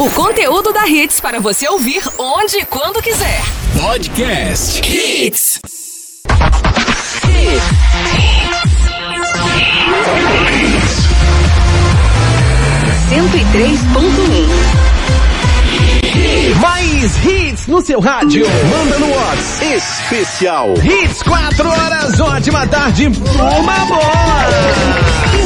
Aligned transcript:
O 0.00 0.08
conteúdo 0.12 0.72
da 0.72 0.88
Hits 0.88 1.20
para 1.20 1.38
você 1.40 1.68
ouvir 1.68 2.02
onde 2.16 2.56
e 2.56 2.64
quando 2.64 3.02
quiser. 3.02 3.42
Podcast 3.78 4.80
Hits. 4.80 5.60
Ponto 13.92 14.22
um. 14.22 14.48
Mais 16.60 17.24
hits 17.26 17.66
no 17.66 17.82
seu 17.82 18.00
rádio. 18.00 18.46
Manda 18.48 18.98
no 18.98 19.14
Whats 19.14 19.60
especial. 19.60 20.72
Hits 20.82 21.22
4 21.24 21.68
horas, 21.68 22.18
ótima 22.18 22.66
tarde, 22.68 23.08
uma 23.08 23.84
boa! 23.84 24.46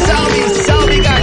Salve, 0.07 0.49
salve 0.65 1.01
galera! 1.01 1.14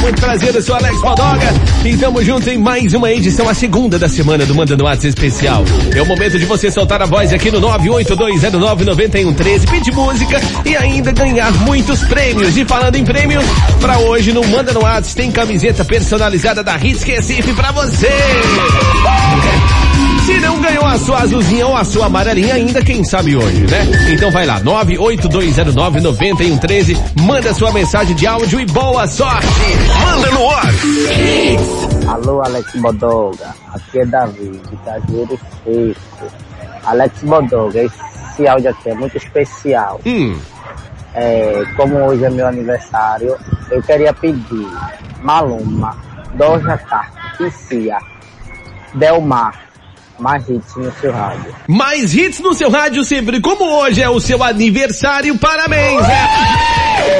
Muito 0.00 0.20
prazer, 0.20 0.54
eu 0.54 0.62
sou 0.62 0.76
Alex 0.76 1.00
Baldoga 1.00 1.48
e 1.84 1.88
estamos 1.90 2.24
juntos 2.24 2.46
em 2.48 2.56
mais 2.58 2.94
uma 2.94 3.10
edição, 3.10 3.48
a 3.48 3.54
segunda 3.54 3.98
da 3.98 4.08
semana 4.08 4.46
do 4.46 4.54
Manda 4.54 4.76
no 4.76 4.84
Whats 4.84 5.04
especial. 5.04 5.64
É 5.94 6.00
o 6.00 6.06
momento 6.06 6.38
de 6.38 6.44
você 6.44 6.70
soltar 6.70 7.02
a 7.02 7.06
voz 7.06 7.32
aqui 7.32 7.50
no 7.50 7.60
982099113, 7.60 9.68
pedir 9.68 9.92
música 9.92 10.40
e 10.64 10.76
ainda 10.76 11.10
ganhar 11.12 11.52
muitos 11.64 12.04
prêmios. 12.04 12.56
E 12.56 12.64
falando 12.64 12.94
em 12.96 13.04
prêmios, 13.04 13.44
pra 13.80 13.98
hoje 13.98 14.32
no 14.32 14.46
Manda 14.46 14.72
no 14.72 14.82
Whats 14.82 15.12
tem 15.14 15.32
camiseta 15.32 15.84
personalizada 15.84 16.62
da 16.62 16.76
Hits 16.76 17.02
Recife 17.02 17.52
pra 17.52 17.72
você! 17.72 18.06
Se 20.26 20.38
não 20.40 20.60
ganhou 20.60 20.84
a 20.84 20.98
sua 20.98 21.20
azulzinha 21.22 21.66
ou 21.68 21.76
a 21.76 21.84
sua 21.84 22.06
amarelinha 22.06 22.54
ainda, 22.54 22.82
quem 22.84 23.04
sabe 23.04 23.36
hoje, 23.36 23.64
né? 23.70 23.86
Então 24.12 24.28
vai 24.32 24.44
lá, 24.44 24.60
982099113, 24.60 26.98
manda 27.20 27.54
sua 27.54 27.70
mensagem 27.72 28.14
de 28.16 28.26
áudio 28.26 28.60
e 28.60 28.66
boa 28.66 29.06
sorte! 29.06 29.46
Manda 30.04 30.30
no 30.32 30.44
Whats. 30.46 32.06
Alô, 32.08 32.42
Alex 32.42 32.72
Bodoga. 32.76 33.54
Aqui 33.72 34.00
é 34.00 34.06
Davi, 34.06 34.60
de 34.68 34.76
Cajueiro 34.84 35.38
Seco. 35.64 36.26
Alex 36.84 37.22
Bodoga, 37.22 37.84
esse 37.84 38.48
áudio 38.48 38.70
aqui 38.70 38.90
é 38.90 38.94
muito 38.94 39.16
especial. 39.16 40.00
Hum, 40.04 40.36
É, 41.14 41.62
como 41.76 41.96
hoje 42.04 42.24
é 42.24 42.30
meu 42.30 42.46
aniversário, 42.46 43.36
eu 43.70 43.82
queria 43.82 44.12
pedir 44.12 44.68
Maluma, 45.22 45.96
Doja 46.34 46.76
Cat, 46.76 47.08
Cia, 47.68 47.96
Delmar, 48.94 49.54
mais 50.18 50.48
hits 50.48 50.76
no 50.76 50.92
seu 51.00 51.12
rádio. 51.12 51.54
mais 51.68 52.14
hits 52.14 52.40
no 52.40 52.54
seu 52.54 52.70
rádio 52.70 53.04
sempre, 53.04 53.40
como 53.40 53.64
hoje 53.64 54.02
é 54.02 54.08
o 54.08 54.20
seu 54.20 54.42
aniversário, 54.42 55.36
parabéns! 55.38 56.02
é. 56.08 57.16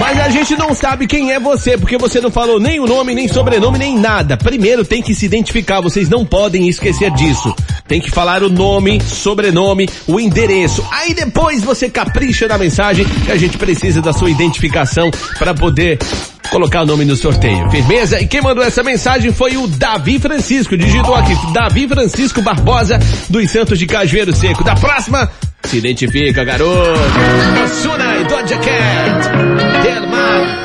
Mas 0.00 0.18
a 0.18 0.30
gente 0.30 0.56
não 0.56 0.74
sabe 0.74 1.06
quem 1.06 1.30
é 1.30 1.38
você, 1.38 1.76
porque 1.76 1.98
você 1.98 2.20
não 2.20 2.30
falou 2.30 2.58
nem 2.58 2.80
o 2.80 2.86
nome, 2.86 3.14
nem 3.14 3.28
sobrenome, 3.28 3.78
nem 3.78 3.96
nada. 3.98 4.36
Primeiro 4.36 4.84
tem 4.84 5.02
que 5.02 5.14
se 5.14 5.26
identificar, 5.26 5.80
vocês 5.80 6.08
não 6.08 6.24
podem 6.24 6.66
esquecer 6.68 7.10
disso. 7.12 7.54
Tem 7.86 8.00
que 8.00 8.10
falar 8.10 8.42
o 8.42 8.48
nome, 8.48 9.00
sobrenome, 9.02 9.88
o 10.06 10.18
endereço. 10.18 10.84
Aí 10.90 11.12
depois 11.12 11.62
você 11.62 11.88
capricha 11.90 12.48
na 12.48 12.56
mensagem 12.56 13.04
que 13.04 13.30
a 13.30 13.36
gente 13.36 13.58
precisa 13.58 14.00
da 14.00 14.12
sua 14.12 14.30
identificação 14.30 15.10
para 15.38 15.54
poder 15.54 15.98
colocar 16.50 16.82
o 16.82 16.86
nome 16.86 17.04
no 17.04 17.16
sorteio. 17.16 17.70
Firmeza? 17.70 18.20
E 18.20 18.26
quem 18.26 18.42
mandou 18.42 18.62
essa 18.62 18.82
mensagem 18.82 19.32
foi 19.32 19.56
o 19.56 19.66
Davi 19.66 20.18
Francisco. 20.18 20.76
Digitou 20.76 21.14
aqui, 21.14 21.34
Davi 21.52 21.88
Francisco 21.88 22.42
Barbosa, 22.42 22.98
dos 23.28 23.50
Santos 23.50 23.78
de 23.78 23.86
Cajueiro 23.86 24.34
Seco. 24.34 24.64
Da 24.64 24.74
próxima, 24.74 25.30
se 25.64 25.78
identifica, 25.78 26.44
garoto. 26.44 27.00
Osuna 27.64 28.16
e 28.16 28.24
Doja 28.24 28.58
Cat. 28.58 29.28
Delmar. 29.82 30.60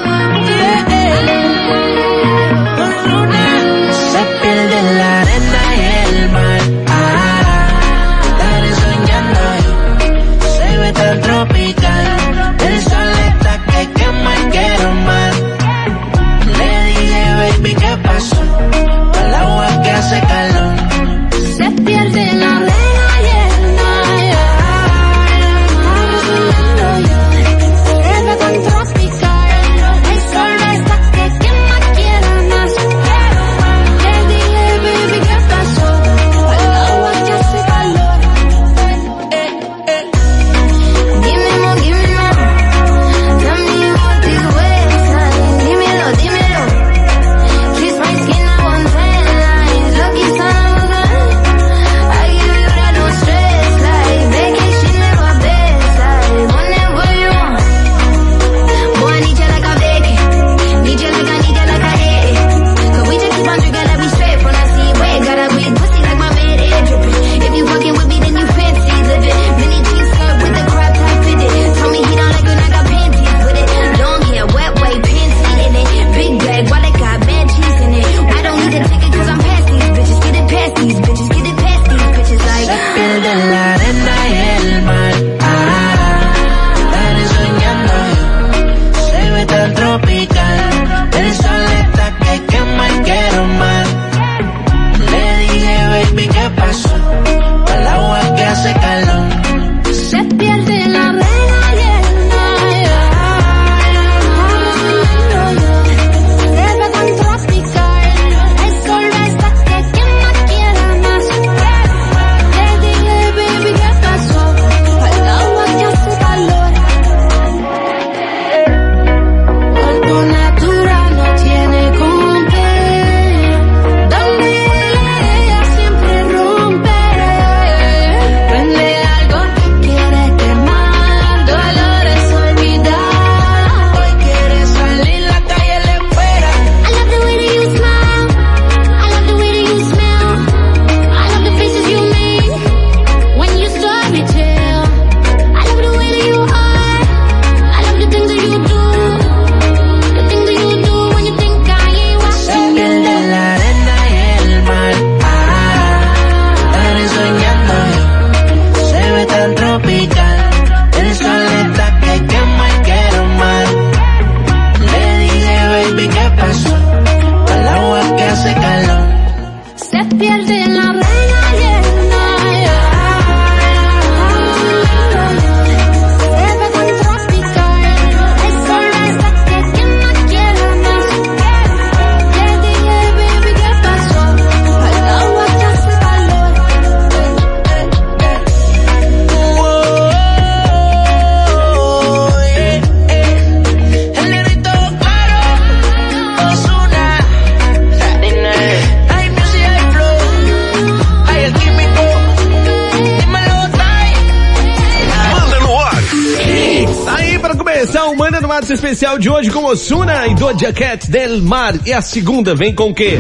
De 209.26 209.30
hoje 209.32 209.50
com 209.50 209.66
Osuna 209.66 210.28
e 210.28 210.36
Doja 210.36 210.72
Cat 210.72 211.10
Del 211.10 211.42
Mar. 211.42 211.74
E 211.84 211.92
a 211.92 212.00
segunda 212.00 212.54
vem 212.54 212.76
com 212.76 212.92
o 212.92 212.94
quê? 212.94 213.20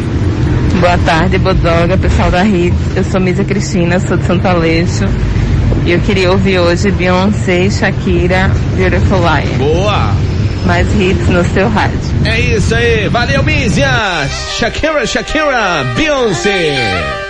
Boa 0.79 0.99
tarde, 0.99 1.39
Bodoga, 1.39 1.97
pessoal 1.97 2.29
da 2.29 2.45
Hits. 2.45 2.77
Eu 2.95 3.03
sou 3.05 3.19
Misa 3.19 3.43
Cristina, 3.43 3.99
sou 3.99 4.15
de 4.15 4.23
Santo 4.23 4.47
Aleixo. 4.47 5.03
E 5.83 5.93
eu 5.93 5.99
queria 6.01 6.31
ouvir 6.31 6.59
hoje 6.59 6.91
Beyoncé 6.91 7.71
Shakira, 7.71 8.51
Beautiful 8.75 9.17
Liar. 9.17 9.57
Boa! 9.57 10.13
Mais 10.67 10.87
hits 10.93 11.27
no 11.27 11.43
seu 11.43 11.67
rádio. 11.69 11.99
É 12.23 12.39
isso 12.39 12.75
aí. 12.75 13.09
Valeu, 13.09 13.41
Mísia. 13.41 13.89
Shakira, 14.59 15.07
Shakira, 15.07 15.85
Beyoncé. 15.95 17.24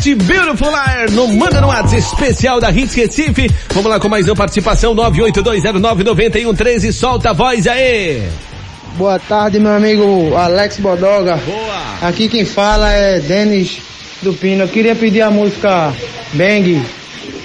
7, 0.00 0.14
Beautiful 0.14 0.70
Liar, 0.70 1.10
no 1.10 1.28
Manda 1.28 1.60
no 1.60 1.66
WhatsApp 1.68 1.98
especial 1.98 2.58
da 2.58 2.70
Hits 2.70 2.94
Recife. 2.94 3.50
Vamos 3.74 3.90
lá 3.90 4.00
com 4.00 4.08
mais 4.08 4.26
uma 4.26 4.34
participação, 4.34 4.94
982099113, 4.96 6.90
solta 6.92 7.30
a 7.30 7.32
voz 7.34 7.66
aí. 7.66 8.26
Boa 8.96 9.18
tarde, 9.18 9.60
meu 9.60 9.72
amigo 9.72 10.34
Alex 10.34 10.78
Bodoga. 10.78 11.36
Boa. 11.36 12.08
Aqui 12.08 12.28
quem 12.28 12.46
fala 12.46 12.90
é 12.90 13.20
Denis 13.20 13.82
do 14.22 14.32
Pino. 14.32 14.64
Eu 14.64 14.68
queria 14.68 14.96
pedir 14.96 15.20
a 15.20 15.30
música 15.30 15.92
Bang 16.32 16.82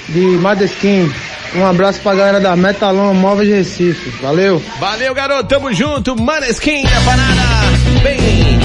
de 0.07 0.21
Madeskin. 0.39 1.11
Um 1.55 1.65
abraço 1.65 1.99
pra 1.99 2.15
galera 2.15 2.39
da 2.39 2.55
Metalon 2.55 3.13
Móveis 3.13 3.49
Recife. 3.49 4.09
Valeu. 4.21 4.63
Valeu, 4.79 5.13
garoto, 5.13 5.43
tamo 5.43 5.73
junto, 5.73 6.15
Maneskin 6.19 6.83
na 6.83 7.01
parada. 7.01 7.41
Bem. 8.01 8.64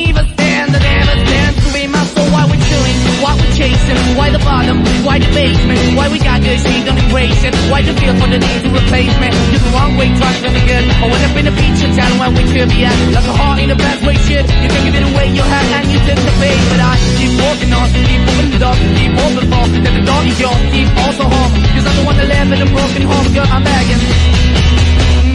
chasing? 3.91 4.17
Why 4.17 4.29
the 4.31 4.39
bottom? 4.39 4.83
Why 5.03 5.19
the 5.19 5.29
basement? 5.33 5.79
Why 5.97 6.07
we 6.09 6.19
got 6.19 6.41
good, 6.41 6.59
she 6.59 6.83
don't 6.83 6.97
embrace? 6.97 7.43
Why 7.71 7.81
the 7.81 7.93
feel 7.93 8.15
for 8.15 8.27
the 8.27 8.39
need 8.39 8.61
to 8.63 8.69
replace 8.71 9.13
me? 9.19 9.27
You're 9.51 9.63
the 9.63 9.71
wrong 9.75 9.97
way, 9.97 10.07
trying 10.15 10.41
to 10.43 10.49
be 10.51 10.61
good. 10.67 10.83
I 10.83 11.05
went 11.07 11.23
up 11.23 11.35
in 11.37 11.45
the 11.45 11.55
feature 11.55 11.91
town 11.95 12.13
where 12.19 12.31
we 12.31 12.43
could 12.51 12.69
be 12.69 12.85
at. 12.85 12.95
Like 13.11 13.27
a 13.27 13.33
heart 13.33 13.59
in 13.59 13.69
the 13.69 13.75
best 13.75 14.01
way, 14.05 14.15
shit. 14.27 14.45
You 14.47 14.69
can 14.69 14.81
give 14.85 14.95
it 14.95 15.05
away, 15.11 15.27
you 15.31 15.43
have, 15.43 15.67
and 15.77 15.87
you 15.91 15.99
took 16.07 16.19
the 16.19 16.33
bait. 16.39 16.61
But 16.71 16.79
I 16.79 16.93
keep 17.17 17.33
walking 17.39 17.71
on, 17.73 17.87
keep 17.91 18.21
moving 18.27 18.49
the 18.51 18.59
dog, 18.59 18.77
keep 18.95 19.13
open 19.15 19.45
for. 19.51 19.65
That 19.81 19.93
the 19.95 20.03
dog 20.05 20.23
is 20.27 20.37
yours, 20.39 20.61
keep 20.71 20.89
also 21.03 21.25
home. 21.27 21.51
Cause 21.75 21.85
I'm 21.87 21.95
the 21.99 22.05
one 22.05 22.17
that 22.17 22.27
live 22.27 22.49
in 22.51 22.59
a 22.61 22.69
broken 22.69 23.03
home, 23.07 23.27
girl, 23.33 23.49
I'm 23.49 23.63
begging. 23.63 24.01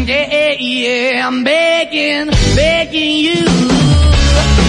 Yeah, 0.07 0.27
yeah, 0.31 0.55
yeah, 0.55 1.27
I'm 1.27 1.43
begging, 1.43 2.31
begging 2.55 3.17
you 3.27 3.43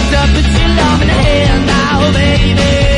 to 0.08 0.18
put 0.34 0.46
your 0.50 0.70
love 0.74 1.00
in 1.02 1.08
the 1.08 1.14
hand 1.14 1.66
now, 1.66 2.12
baby. 2.12 2.97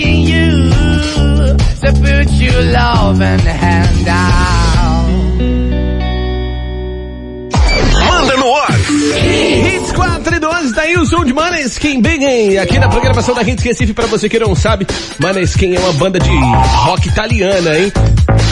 begging 0.00 0.26
you 0.26 1.56
to 1.80 1.92
put 1.92 2.30
your 2.32 2.62
loving 2.62 3.38
hand 3.40 4.08
out. 4.08 4.59
De 11.30 11.34
Maneskin 11.34 12.02
Big 12.02 12.58
aqui 12.58 12.76
na 12.80 12.88
programação 12.88 13.32
da 13.36 13.42
Hits 13.42 13.62
Recife, 13.62 13.92
pra 13.92 14.06
você 14.06 14.28
que 14.28 14.36
não 14.36 14.52
sabe, 14.56 14.84
Maneskin 15.20 15.76
é 15.76 15.78
uma 15.78 15.92
banda 15.92 16.18
de 16.18 16.28
rock 16.28 17.08
italiana, 17.08 17.78
hein? 17.78 17.92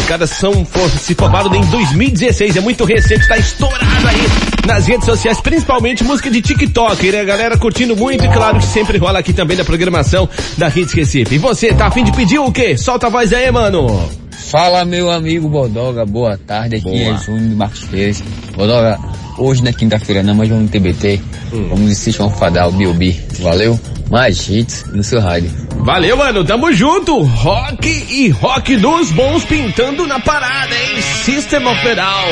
Os 0.01 0.07
caras 0.07 0.31
são, 0.31 0.65
se 0.97 1.13
formaram 1.17 1.53
em 1.57 1.65
2016, 1.67 2.57
é 2.57 2.61
muito 2.61 2.85
recente, 2.85 3.27
tá 3.27 3.37
estourado 3.37 4.07
aí 4.07 4.65
nas 4.65 4.87
redes 4.87 5.07
sociais, 5.07 5.41
principalmente 5.41 6.05
música 6.05 6.31
de 6.31 6.41
TikTok, 6.41 7.11
né? 7.11 7.21
A 7.21 7.25
galera 7.25 7.59
curtindo 7.59 7.97
muito 7.97 8.25
e 8.25 8.29
claro 8.29 8.59
que 8.59 8.67
sempre 8.67 8.97
rola 8.97 9.19
aqui 9.19 9.33
também 9.33 9.57
na 9.57 9.65
programação 9.65 10.29
da 10.57 10.69
Hits 10.69 10.93
Recife. 10.93 11.35
E 11.35 11.39
você, 11.39 11.75
tá 11.75 11.87
afim 11.89 12.05
de 12.05 12.13
pedir 12.13 12.39
o 12.39 12.53
quê? 12.53 12.77
Solta 12.77 13.09
a 13.09 13.11
voz 13.11 13.33
aí, 13.33 13.51
mano! 13.51 14.09
Fala 14.31 14.85
meu 14.85 15.11
amigo 15.11 15.49
Bodoga, 15.49 16.07
boa 16.07 16.39
tarde, 16.39 16.77
aqui 16.77 16.85
Boa. 16.85 16.97
é 16.97 17.17
Júnior 17.19 17.57
Marcos 17.57 17.83
Pérez. 17.85 18.23
Bodoga, 18.55 18.97
hoje 19.39 19.63
na 19.63 19.73
quinta-feira 19.73 20.23
não, 20.23 20.35
mas 20.35 20.49
vamos 20.49 20.65
no 20.65 20.69
TBT, 20.71 21.21
Hum. 21.53 21.69
vamos 21.71 21.91
assistir 21.93 22.21
um 22.23 22.31
fadal, 22.31 22.71
Bilbi, 22.73 23.21
valeu? 23.41 23.79
Mais 24.11 24.49
hits 24.49 24.85
no 24.93 25.03
seu 25.05 25.21
rádio. 25.21 25.51
Valeu, 25.81 26.17
mano, 26.17 26.43
tamo 26.45 26.73
junto! 26.73 27.21
Rock 27.23 27.89
e 27.89 28.29
rock 28.31 28.77
dos 28.77 29.11
bons 29.13 29.45
pintando 29.45 30.07
na 30.07 30.19
parada, 30.19 30.75
hein? 30.75 31.01
System 31.25 31.67
of 31.67 31.87
It 31.89 32.01
All, 32.01 32.27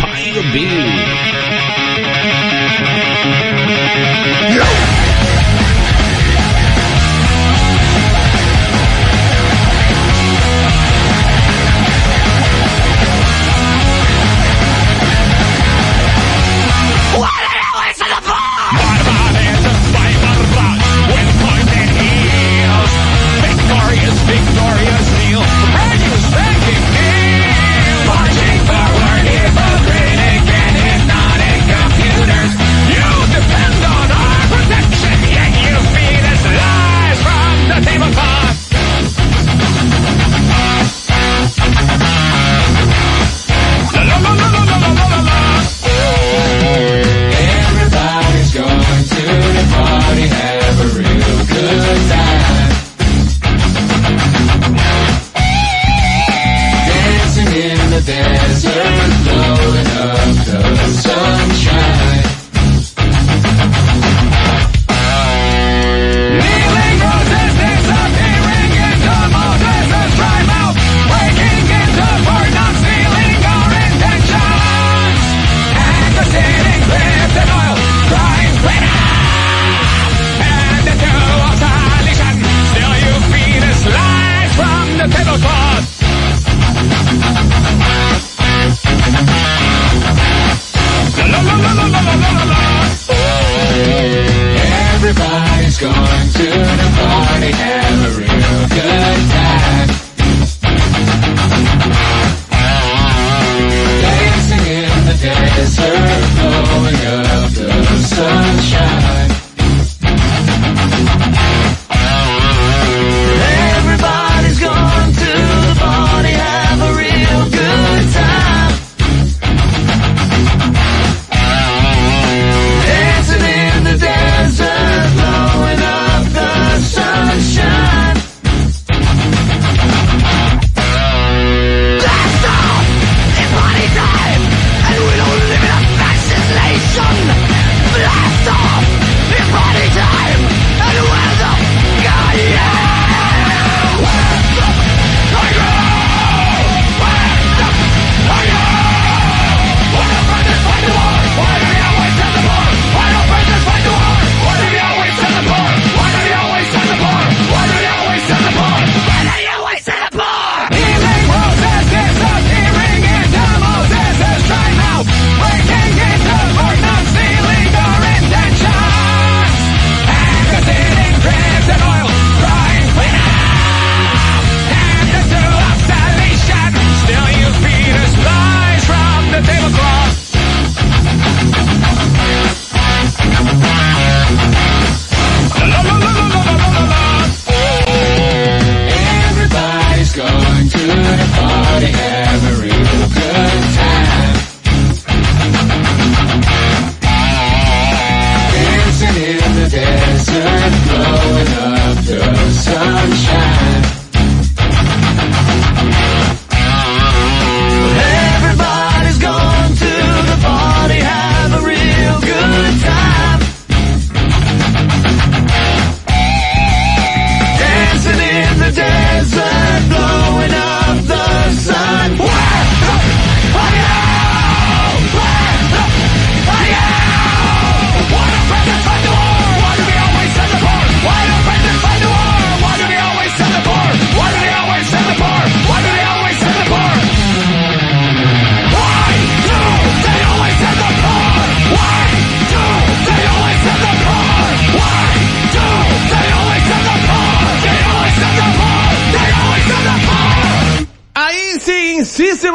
Pai 0.00 0.32
do 0.32 0.42
Bill. 0.52 0.70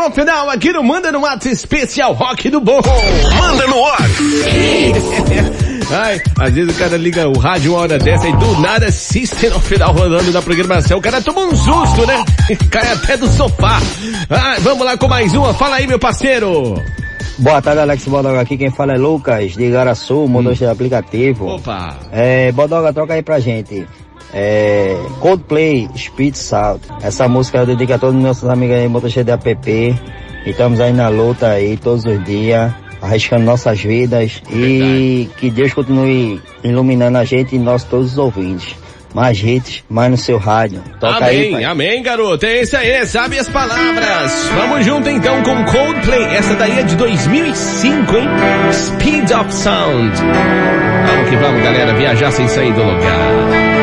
System 0.06 0.12
of 0.12 0.22
a 0.22 0.24
Down 0.24 0.50
aqui 0.50 0.72
no 0.72 0.84
Manda 0.84 1.12
no 1.12 1.22
Mato 1.22 1.48
Especial 1.48 2.14
Rock 2.14 2.50
do 2.50 2.62
Bom. 2.62 2.80
Manda 3.40 3.68
no 3.68 3.84
ar. 3.86 3.98
Ai, 5.92 6.22
às 6.40 6.54
vezes 6.54 6.76
o 6.76 6.80
cara 6.80 6.98
liga 6.98 7.28
o 7.28 7.38
rádio 7.38 7.72
uma 7.72 7.82
hora 7.82 7.98
dessa 7.98 8.28
e 8.28 8.34
do 8.34 8.60
nada 8.60 8.92
System 8.92 9.52
of 9.54 9.74
a 9.74 9.78
Down 9.78 9.94
rolando 9.94 10.32
na 10.32 10.42
programação. 10.42 10.98
O 10.98 11.02
cara 11.02 11.22
toma 11.22 11.42
um 11.46 11.56
susto, 11.56 12.06
né? 12.06 12.24
Cai 12.70 12.92
até 12.92 13.18
do 13.18 13.28
sofá. 13.30 13.80
Ai, 14.30 14.60
vamos 14.60 14.86
lá 14.86 14.98
com 14.98 15.08
mais 15.08 15.34
uma. 15.34 15.54
Fala 15.54 15.78
aí, 15.78 15.88
meu 15.88 15.98
parceiro. 15.98 16.76
Boa 17.40 17.62
tarde, 17.62 17.82
Alex 17.82 18.06
Bodoga. 18.06 18.42
Aqui 18.42 18.58
quem 18.58 18.70
fala 18.72 18.94
é 18.94 18.98
Lucas, 18.98 19.54
de 19.54 19.64
Igaraçu, 19.64 20.28
motorista 20.28 20.66
de 20.66 20.72
aplicativo. 20.72 21.48
Opa. 21.56 21.98
É, 22.12 22.52
Bodoga, 22.52 22.94
troca 22.94 23.14
aí 23.14 23.24
pra 23.24 23.40
gente. 23.40 23.88
É, 24.34 24.98
Coldplay, 25.20 25.90
Speed 25.98 26.36
Salt. 26.36 26.82
Essa 27.02 27.28
música 27.28 27.60
eu 27.60 27.66
dedico 27.66 27.94
a 27.94 27.98
todos 27.98 28.16
os 28.16 28.22
nossos 28.22 28.50
amigos 28.50 28.76
aí, 28.76 28.88
motoristas 28.88 29.26
de 29.26 29.32
app. 29.32 29.72
E 30.46 30.50
estamos 30.50 30.80
aí 30.80 30.94
na 30.94 31.08
luta 31.08 31.50
aí, 31.50 31.78
todos 31.78 32.06
os 32.06 32.24
dias, 32.24 32.72
arriscando 33.02 33.46
nossas 33.46 33.80
vidas. 33.82 34.42
E 34.52 35.30
que 35.38 35.50
Deus 35.50 35.74
continue 35.74 36.42
iluminando 36.64 37.18
a 37.18 37.24
gente 37.24 37.56
e 37.56 37.60
nós 37.60 37.84
todos 37.84 38.14
os 38.14 38.18
ouvintes. 38.18 38.76
Mais 39.14 39.42
hits, 39.42 39.82
mais 39.90 40.12
no 40.12 40.18
seu 40.18 40.38
rádio. 40.38 40.84
Toca 41.00 41.24
aí, 41.24 41.38
amém, 41.38 41.52
pai. 41.54 41.64
amém, 41.64 42.04
garoto. 42.04 42.46
É 42.46 42.62
isso 42.62 42.76
aí, 42.76 43.06
sabe 43.08 43.40
as 43.40 43.48
palavras. 43.48 44.50
Vamos 44.54 44.86
junto 44.86 45.08
então 45.08 45.42
com 45.42 45.64
Coldplay. 45.64 46.26
Essa 46.36 46.54
daí 46.56 46.80
é 46.80 46.84
de 46.84 46.98
2005, 46.98 48.18
hein? 48.18 48.28
Speed 48.74 49.32
of 49.32 49.54
Sound. 49.54 50.12
Vamos 51.08 51.30
que 51.30 51.38
vamos, 51.38 51.64
galera, 51.64 51.94
viajar 51.94 52.30
sem 52.32 52.46
sair 52.50 52.74
do 52.74 52.84
lugar. 52.84 53.75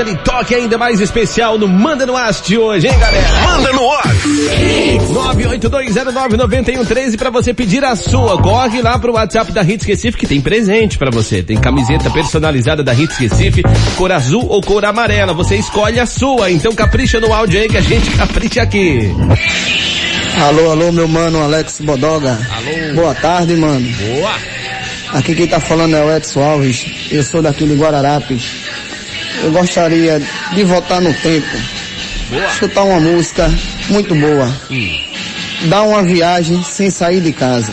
Aquele 0.00 0.14
toque 0.16 0.54
ainda 0.54 0.76
mais 0.76 1.00
especial 1.00 1.58
no 1.58 1.66
Manda 1.66 2.04
no 2.04 2.14
Ar 2.14 2.30
de 2.30 2.58
hoje, 2.58 2.86
hein, 2.86 2.98
galera? 2.98 3.26
Manda 3.46 3.72
no 3.72 3.90
ar. 3.90 4.14
982099113 5.34 7.16
pra 7.16 7.30
você 7.30 7.54
pedir 7.54 7.82
a 7.82 7.96
sua. 7.96 8.36
Corre 8.42 8.82
lá 8.82 8.98
pro 8.98 9.14
WhatsApp 9.14 9.52
da 9.52 9.62
Hits 9.62 9.86
Recife 9.86 10.18
que 10.18 10.26
tem 10.26 10.38
presente 10.38 10.98
pra 10.98 11.10
você. 11.10 11.42
Tem 11.42 11.56
camiseta 11.56 12.10
personalizada 12.10 12.84
da 12.84 12.92
Hits 12.92 13.16
Recife, 13.16 13.62
cor 13.96 14.12
azul 14.12 14.46
ou 14.46 14.60
cor 14.60 14.84
amarela. 14.84 15.32
Você 15.32 15.56
escolhe 15.56 15.98
a 15.98 16.04
sua. 16.04 16.50
Então 16.50 16.74
capricha 16.74 17.18
no 17.18 17.32
áudio 17.32 17.58
aí 17.58 17.68
que 17.68 17.78
a 17.78 17.82
gente 17.82 18.10
capricha 18.18 18.60
aqui. 18.60 19.10
Alô, 20.46 20.72
alô, 20.72 20.92
meu 20.92 21.08
mano 21.08 21.42
Alex 21.42 21.80
Bodoga. 21.80 22.38
Alô. 22.54 22.94
Boa 22.96 23.14
tarde, 23.14 23.56
mano. 23.56 23.80
Boa. 23.80 24.34
Aqui 25.14 25.34
quem 25.34 25.46
tá 25.46 25.58
falando 25.58 25.96
é 25.96 26.04
o 26.04 26.14
Edson 26.14 26.42
Alves. 26.42 26.84
Eu 27.10 27.22
sou 27.22 27.40
daqui 27.40 27.64
de 27.64 27.74
Guararapes. 27.74 28.75
Eu 29.42 29.52
gostaria 29.52 30.20
de 30.52 30.64
voltar 30.64 31.00
no 31.00 31.12
tempo. 31.14 31.46
Boa. 32.30 32.46
Escutar 32.46 32.82
uma 32.82 33.00
música 33.00 33.50
muito 33.88 34.14
boa. 34.14 34.52
Dar 35.64 35.82
uma 35.82 36.02
viagem 36.02 36.62
sem 36.62 36.90
sair 36.90 37.20
de 37.20 37.32
casa. 37.32 37.72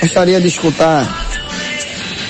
Gostaria 0.00 0.40
de 0.40 0.48
escutar 0.48 1.06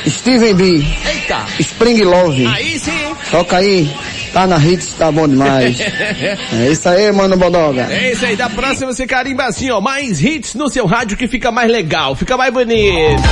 Steven 0.09 0.55
B. 0.55 0.85
Eita. 1.07 1.47
Spring 1.59 2.03
Love. 2.03 2.47
Aí 2.47 2.79
sim. 2.79 3.15
Toca 3.31 3.59
aí. 3.59 3.91
Tá 4.33 4.47
na 4.47 4.59
hits, 4.59 4.93
tá 4.97 5.11
bom 5.11 5.27
demais. 5.27 5.77
É 6.53 6.71
isso 6.71 6.89
aí, 6.89 7.11
mano 7.13 7.37
Bodoga. 7.37 7.89
É 7.91 8.13
isso 8.13 8.25
aí, 8.25 8.37
da 8.37 8.49
próxima 8.49 8.93
você 8.93 9.07
carimba 9.07 9.45
assim, 9.45 9.71
ó, 9.71 9.81
mais 9.81 10.23
hits 10.23 10.55
no 10.55 10.69
seu 10.69 10.87
rádio 10.87 11.17
que 11.17 11.27
fica 11.27 11.51
mais 11.51 11.71
legal, 11.71 12.15
fica 12.15 12.37
mais 12.37 12.53
bonito. 12.53 13.23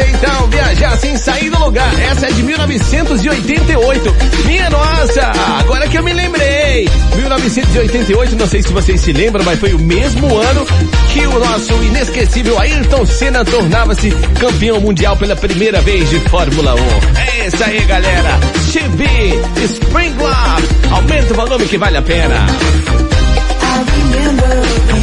Nessa 0.00 0.16
então, 0.16 0.46
viajar 0.48 0.96
sem 0.98 1.16
sair 1.16 1.50
do 1.50 1.58
lugar. 1.58 1.92
Essa 2.00 2.26
é 2.26 2.32
de 2.32 2.42
1988. 2.42 4.16
Minha 4.46 4.70
nossa, 4.70 5.32
agora 5.58 5.86
que 5.88 5.98
eu 5.98 6.02
me 6.02 6.12
lembrei. 6.12 6.88
1988, 7.16 8.36
não 8.36 8.46
sei 8.46 8.62
se 8.62 8.72
vocês 8.72 9.00
se 9.00 9.12
lembram, 9.12 9.44
mas 9.44 9.58
foi 9.58 9.74
o 9.74 9.78
mesmo 9.78 10.38
ano 10.38 10.66
que 11.12 11.26
o 11.26 11.38
nosso 11.38 11.72
inesquecível 11.84 12.58
Ayrton 12.58 13.04
Senna 13.04 13.44
tornava-se 13.44 14.10
campeão 14.38 14.80
mundial 14.80 15.16
pela 15.16 15.36
primeira 15.36 15.80
vez 15.82 16.08
de 16.08 16.18
Fórmula 16.20 16.74
1. 16.74 16.78
É 17.18 17.46
isso 17.46 17.62
aí, 17.62 17.80
galera. 17.84 18.38
Chibi, 18.70 19.38
Spring. 19.64 20.16
Aumenta 20.90 21.32
o 21.32 21.36
volume 21.36 21.66
que 21.66 21.76
vale 21.76 21.98
a 21.98 22.02
pena. 22.02 22.46
You 24.20 24.99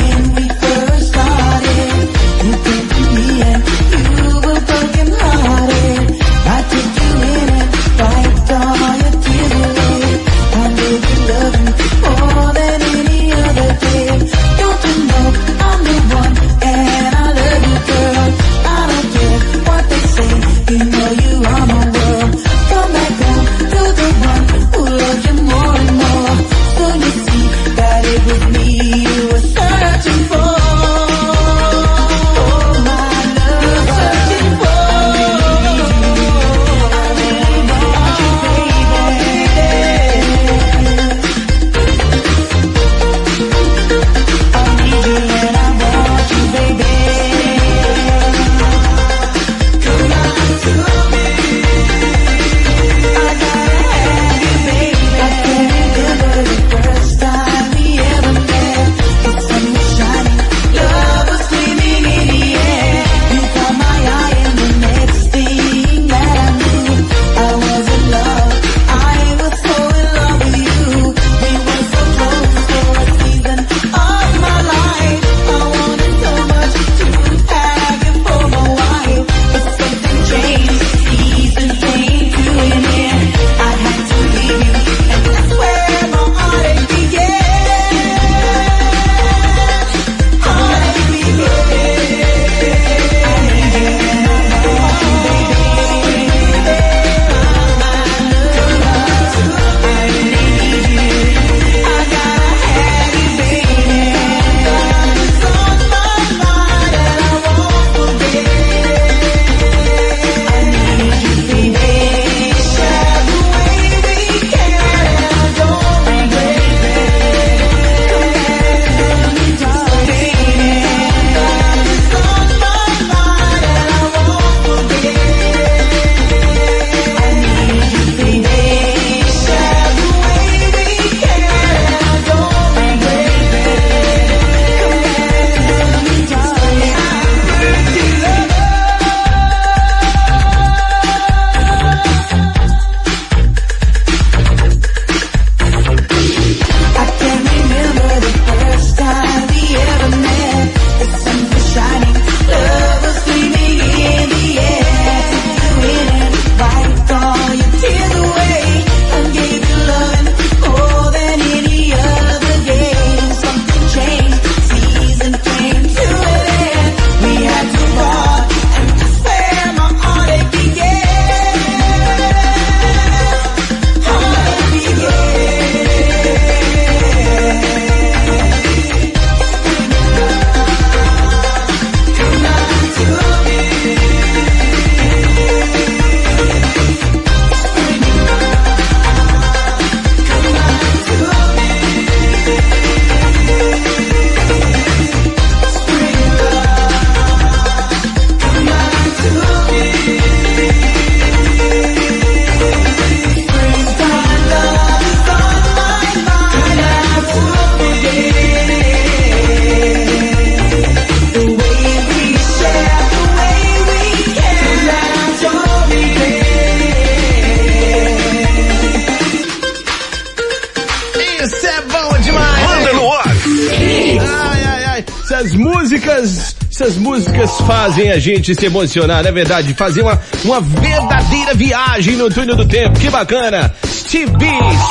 músicas 227.08 227.62
fazem 227.62 228.12
a 228.12 228.20
gente 228.20 228.54
se 228.54 228.66
emocionar, 228.66 229.26
é 229.26 229.32
verdade? 229.32 229.74
Fazer 229.74 230.02
uma, 230.02 230.20
uma 230.44 230.60
verdadeira 230.60 231.54
viagem 231.54 232.18
no 232.18 232.30
túnel 232.30 232.58
do 232.58 232.68
tempo. 232.68 233.00
Que 233.00 233.10
bacana! 233.10 233.74
Steve 233.86 234.28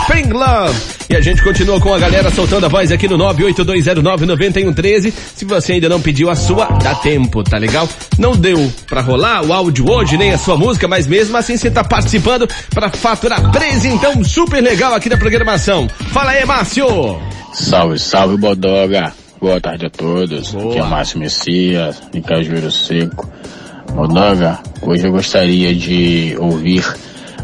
Spring 0.01 0.33
Love. 0.33 0.81
E 1.11 1.15
a 1.15 1.21
gente 1.21 1.43
continua 1.43 1.79
com 1.79 1.93
a 1.93 1.99
galera 1.99 2.31
soltando 2.31 2.65
a 2.65 2.71
voz 2.71 2.91
aqui 2.91 3.07
no 3.07 3.19
982099113. 3.19 5.13
Se 5.35 5.45
você 5.45 5.75
ainda 5.75 5.91
não 5.91 6.01
pediu 6.01 6.31
a 6.31 6.35
sua, 6.35 6.65
dá 6.83 6.95
tempo, 6.95 7.45
tá 7.45 7.59
legal? 7.59 7.87
Não 8.19 8.35
deu 8.35 8.73
pra 8.87 9.03
rolar 9.03 9.45
o 9.45 9.53
áudio 9.53 9.91
hoje, 9.91 10.17
nem 10.17 10.33
a 10.33 10.39
sua 10.39 10.57
música, 10.57 10.89
mas 10.89 11.07
mesmo 11.07 11.37
assim 11.37 11.59
você 11.59 11.71
tá 11.71 11.85
participando 11.85 12.49
pra 12.71 12.89
faturar 12.89 13.53
preço, 13.53 13.89
então 13.89 14.25
super 14.25 14.63
legal 14.63 14.95
aqui 14.95 15.11
da 15.11 15.19
programação. 15.19 15.87
Fala 16.13 16.31
aí, 16.31 16.47
Márcio! 16.47 17.21
Salve, 17.53 17.99
salve, 17.99 18.39
Bodoga. 18.39 19.13
Boa 19.47 19.61
tarde 19.61 19.87
a 19.87 19.91
todos. 19.91 20.51
Boa. 20.51 20.71
Aqui 20.71 20.79
é 20.81 20.83
Márcio 20.83 21.21
Messias, 21.21 22.03
de 22.13 22.21
Cajueiro 22.21 22.69
Seco. 22.69 23.31
Bodoga, 23.93 24.59
hoje 24.83 25.07
eu 25.07 25.13
gostaria 25.13 25.73
de 25.73 26.37
ouvir 26.37 26.85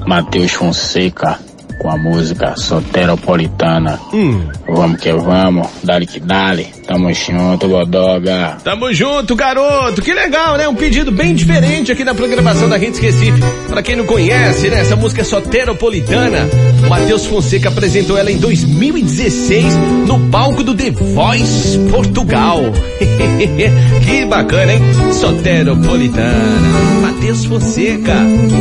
Matheus 0.05 0.51
Fonseca 0.51 1.39
com 1.79 1.91
a 1.91 1.97
música 1.97 2.55
Soteropolitana. 2.57 3.99
Hum. 4.13 4.49
Vamos 4.69 5.01
que 5.01 5.13
vamos, 5.13 5.69
dale 5.83 6.07
que 6.07 6.21
dale. 6.21 6.67
Tamo 6.87 7.13
junto, 7.13 7.69
Bodoga. 7.69 8.59
Tamo 8.63 8.93
junto, 8.93 9.35
garoto. 9.35 10.03
Que 10.03 10.13
legal, 10.13 10.57
né? 10.57 10.69
Um 10.69 10.75
pedido 10.75 11.11
bem 11.11 11.35
diferente 11.35 11.93
aqui 11.93 12.05
na 12.05 12.15
programação 12.15 12.69
da 12.69 12.77
Rede 12.77 13.01
Recife. 13.01 13.41
Pra 13.69 13.83
quem 13.83 13.97
não 13.97 14.05
conhece, 14.05 14.69
né? 14.69 14.81
Essa 14.81 14.97
música 14.97 15.23
é 15.23 15.25
soteropolitana. 15.25 16.49
O 16.85 16.89
Matheus 16.89 17.27
Fonseca 17.27 17.69
apresentou 17.69 18.19
ela 18.19 18.31
em 18.31 18.39
2016 18.39 19.65
no 20.07 20.31
palco 20.31 20.63
do 20.63 20.75
The 20.75 20.91
Voice 20.91 21.79
Portugal. 21.91 22.61
que 24.05 24.25
bacana, 24.27 24.73
hein? 24.75 24.81
Soteropolitana. 25.13 27.03
Matheus 27.03 27.45
Fonseca, 27.45 28.15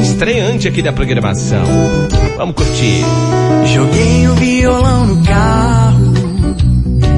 estreante 0.04 0.68
aqui 0.68 0.82
da 0.82 0.94
programação. 0.94 1.64
Vamos 2.42 2.56
curtir. 2.56 3.06
Joguei 3.72 4.28
o 4.28 4.34
violão 4.34 5.06
no 5.06 5.24
carro 5.24 6.14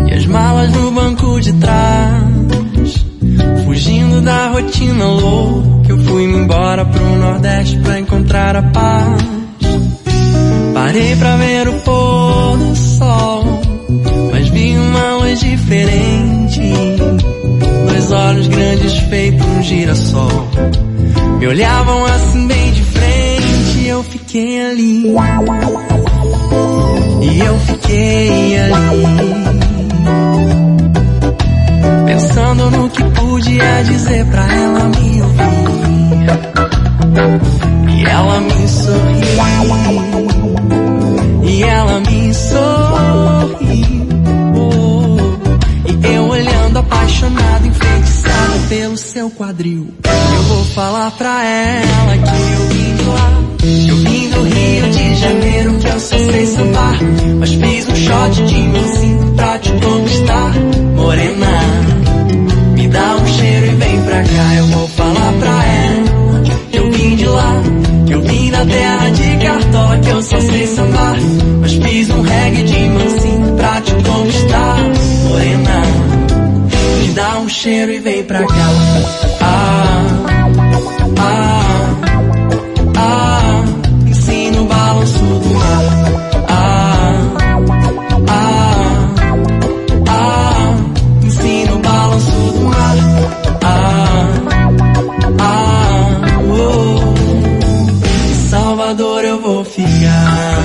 e 0.10 0.14
as 0.16 0.26
malas 0.26 0.70
no 0.74 0.92
banco 0.92 1.40
de 1.40 1.54
trás. 1.54 3.06
Fugindo 3.64 4.20
da 4.20 4.50
rotina 4.50 5.06
louca, 5.06 5.94
eu 5.94 5.98
fui 6.00 6.26
embora 6.26 6.84
pro 6.84 7.16
Nordeste 7.16 7.78
pra 7.78 8.00
encontrar 8.02 8.58
a 8.58 8.64
paz. 8.64 9.24
Parei 10.74 11.16
pra 11.16 11.38
ver 11.38 11.70
o 11.70 11.74
pôr 11.80 12.58
do 12.58 12.76
sol, 12.76 13.62
mas 14.30 14.50
vi 14.50 14.78
uma 14.78 15.16
luz 15.20 15.40
diferente. 15.40 16.60
Dois 17.88 18.12
olhos 18.12 18.48
grandes 18.48 18.98
feitos 19.08 19.48
um 19.48 19.64
girassol. 19.64 20.50
Me 21.40 21.48
olhavam 21.48 22.06
assim 22.08 22.46
bem 22.46 22.63
fiquei 24.34 24.66
ali. 24.66 25.14
E 27.22 27.40
eu 27.40 27.60
fiquei 27.60 28.58
ali. 28.58 28.74
Pensando 32.08 32.72
no 32.72 32.90
que 32.90 33.04
podia 33.04 33.84
dizer 33.84 34.26
pra 34.26 34.52
ela 34.52 34.90
me 34.90 35.22
ouvir. 35.22 35.44
E 37.90 38.06
ela 38.06 38.40
me 38.42 38.68
sorriu. 38.68 39.24
E 41.44 41.64
ela 41.64 42.00
me 42.00 42.34
sorriu. 42.34 44.08
E 45.86 46.08
eu 46.16 46.28
olhando 46.28 46.80
apaixonado, 46.80 47.68
enfeitiçado 47.68 48.60
pelo 48.68 48.98
seu 48.98 49.30
quadril. 49.30 49.94
Eu 50.36 50.44
vou 50.44 50.66
falar 50.66 51.12
pra 51.12 51.44
ela 51.44 52.18
que 52.18 52.30
eu 52.30 52.68
vim 52.70 52.96
lá. 53.12 53.43
Janeiro, 55.24 55.74
que 55.80 55.88
eu 55.88 56.00
só 56.00 56.18
sei 56.18 56.46
sambar. 56.48 57.00
Mas 57.40 57.54
fiz 57.54 57.88
um 57.88 57.96
shot 57.96 58.46
de 58.46 58.56
mansinho 58.56 59.34
pra 59.36 59.58
te 59.60 59.72
conquistar. 59.72 60.54
Morena, 60.96 61.60
me 62.74 62.88
dá 62.90 63.16
um 63.16 63.28
cheiro 63.28 63.66
e 63.68 63.70
vem 63.70 64.02
pra 64.02 64.24
cá. 64.24 64.56
Eu 64.58 64.68
vou 64.68 64.88
falar 64.90 65.34
pra 65.40 65.66
ela 65.66 66.44
que 66.72 66.78
eu 66.78 66.92
vim 66.92 67.16
de 67.16 67.26
lá. 67.26 67.62
Que 68.06 68.14
eu 68.14 68.22
vim 68.22 68.52
da 68.52 68.66
terra 68.66 69.10
de 69.12 69.38
cartola, 69.46 69.98
que 70.00 70.10
eu 70.10 70.22
só 70.22 70.42
sei 70.42 70.68
sambar. 70.68 71.16
Mas 71.62 71.74
fiz 71.74 72.10
um 72.10 72.22
reggae 72.22 72.64
de 72.64 72.90
mansinho 72.90 73.56
pra 73.56 73.82
te 73.82 73.92
conquistar. 73.94 74.78
Morena, 75.30 75.82
me 77.00 77.08
dá 77.14 77.40
um 77.40 77.48
cheiro 77.48 77.94
e 77.94 78.00
vem 78.00 78.24
pra 78.24 78.46
cá. 78.46 78.70
Ah, 79.42 80.13
Salvador 98.94 99.26
eu 99.26 99.42
vou 99.42 99.66
ficar. 99.66 100.63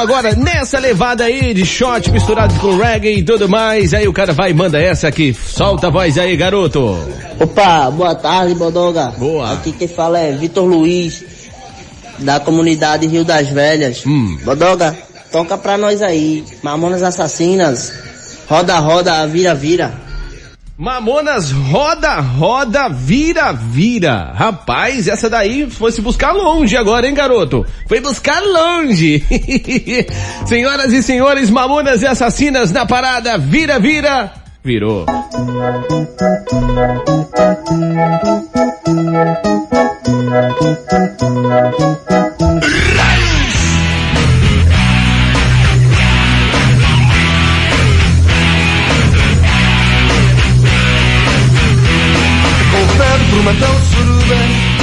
Agora, 0.00 0.34
nessa 0.34 0.78
levada 0.78 1.24
aí 1.24 1.52
de 1.52 1.64
shot 1.64 2.10
misturado 2.10 2.54
com 2.58 2.76
reggae 2.76 3.18
e 3.18 3.22
tudo 3.22 3.48
mais. 3.48 3.92
Aí 3.92 4.08
o 4.08 4.12
cara 4.12 4.32
vai 4.32 4.50
e 4.50 4.54
manda 4.54 4.80
essa 4.80 5.08
aqui. 5.08 5.34
Solta 5.34 5.88
a 5.88 5.90
voz 5.90 6.16
aí, 6.16 6.36
garoto. 6.36 6.98
Opa, 7.38 7.90
boa 7.90 8.14
tarde, 8.14 8.54
Bodoga. 8.54 9.12
Boa. 9.18 9.52
Aqui 9.52 9.72
quem 9.72 9.88
fala 9.88 10.18
é 10.18 10.32
Vitor 10.32 10.64
Luiz, 10.64 11.22
da 12.18 12.40
comunidade 12.40 13.06
Rio 13.06 13.24
das 13.24 13.48
Velhas. 13.48 14.02
Bodoga, 14.44 14.96
toca 15.30 15.58
pra 15.58 15.76
nós 15.76 16.00
aí. 16.00 16.44
Mamonas 16.62 17.02
Assassinas. 17.02 17.92
Roda, 18.48 18.78
roda, 18.78 19.26
vira, 19.26 19.54
vira. 19.54 20.09
Mamonas 20.80 21.52
roda, 21.52 22.20
roda, 22.20 22.88
vira, 22.88 23.52
vira. 23.52 24.32
Rapaz, 24.34 25.08
essa 25.08 25.28
daí 25.28 25.70
foi 25.70 25.92
se 25.92 26.00
buscar 26.00 26.32
longe 26.32 26.74
agora, 26.74 27.06
hein, 27.06 27.12
garoto? 27.12 27.66
Foi 27.86 28.00
buscar 28.00 28.40
longe. 28.42 29.22
Senhoras 30.48 30.90
e 30.90 31.02
senhores, 31.02 31.50
Mamonas 31.50 32.00
e 32.00 32.06
Assassinas 32.06 32.72
na 32.72 32.86
parada, 32.86 33.36
vira, 33.36 33.78
vira, 33.78 34.32
virou. 34.64 35.04
Uma 53.50 53.58
tal 53.58 53.80
suruba. 53.82 54.38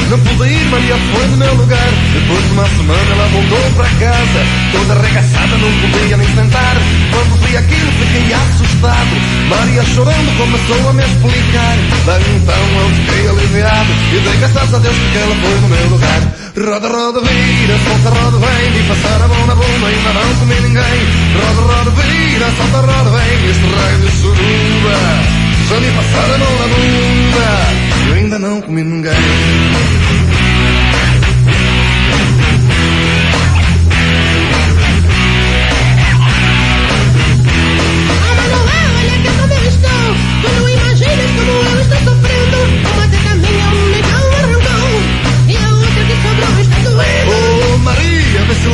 Não 0.10 0.19
pude 0.19 0.51
ir, 0.51 0.65
Maria 0.65 0.97
foi 1.13 1.27
no 1.27 1.38
meu 1.38 1.53
lugar. 1.56 1.89
Depois 2.12 2.43
de 2.43 2.51
uma 2.51 2.67
semana 2.67 3.12
ela 3.13 3.27
voltou 3.30 3.71
para 3.77 3.88
casa. 3.95 4.41
Toda 4.73 4.93
arregaçada, 4.93 5.56
não 5.56 5.71
podia 5.80 6.17
nem 6.17 6.27
sentar. 6.36 6.75
Quando 7.12 7.47
vi 7.47 7.56
aquilo 7.56 7.91
fiquei 7.93 8.34
assustado. 8.34 9.15
Maria 9.47 9.84
chorando 9.86 10.38
começou 10.38 10.89
a 10.89 10.93
me 10.93 11.03
explicar. 11.03 11.77
Daí 12.06 12.36
então 12.36 12.63
eu 12.75 12.89
fiquei 12.91 13.30
aliviado. 13.30 13.91
E 14.12 14.19
dei 14.19 14.36
graças 14.36 14.73
a 14.73 14.80
Deus 14.80 14.95
porque 14.97 15.17
ela 15.17 15.36
foi 15.36 15.60
no 15.62 15.67
meu 15.69 15.88
lugar. 15.88 16.21
Roda, 16.58 16.88
roda, 16.89 17.21
vira, 17.21 17.80
solta, 17.88 18.19
roda, 18.19 18.38
vem. 18.38 18.71
Me 18.71 18.84
passar 18.84 19.21
a 19.23 19.27
mão 19.30 19.47
na 19.47 19.56
bunda, 19.56 19.88
ainda 19.88 20.12
não 20.12 20.36
comi 20.43 20.60
ninguém. 20.60 20.99
Roda, 21.39 21.73
roda, 21.73 21.91
vira, 21.91 22.51
solta, 22.51 22.80
roda, 22.84 23.10
vem. 23.15 23.49
Este 23.49 23.63
raio 23.63 23.97
de 23.99 24.12
suruba. 24.12 25.47
Já 25.69 25.80
me 25.80 25.91
passaram 25.91 26.36
a 26.36 26.38
mão 26.38 26.58
na 26.60 26.67
bunda 26.67 27.87
Eu 28.08 28.13
ainda 28.13 28.39
não 28.39 28.62
comi 28.62 28.84
ninguém 28.84 29.13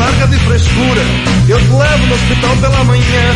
larga 0.04 0.28
de 0.28 0.38
frescura. 0.40 1.02
Eu 1.48 1.60
te 1.60 1.72
levo 1.72 2.06
no 2.08 2.16
hospital 2.16 2.56
pela 2.58 2.84
manhã. 2.84 3.36